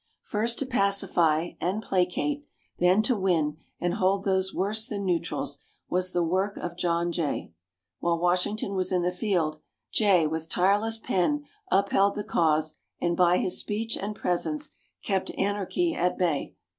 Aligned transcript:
First 0.23 0.57
to 0.57 0.65
pacify 0.65 1.49
and 1.61 1.79
placate, 1.79 2.43
then 2.79 3.03
to 3.03 3.15
win 3.15 3.57
and 3.79 3.93
hold 3.93 4.23
those 4.25 4.51
worse 4.51 4.87
than 4.87 5.05
neutrals, 5.05 5.59
was 5.91 6.11
the 6.11 6.23
work 6.23 6.57
of 6.57 6.75
John 6.75 7.11
Jay. 7.11 7.53
While 7.99 8.17
Washington 8.17 8.73
was 8.73 8.91
in 8.91 9.03
the 9.03 9.11
field, 9.11 9.59
Jay, 9.91 10.25
with 10.25 10.49
tireless 10.49 10.97
pen, 10.97 11.45
upheld 11.69 12.15
the 12.15 12.23
cause, 12.23 12.79
and 12.99 13.15
by 13.15 13.37
his 13.37 13.59
speech 13.59 13.95
and 13.95 14.15
presence 14.15 14.71
kept 15.03 15.29
anarchy 15.37 15.93
at 15.93 16.17
bay. 16.17 16.55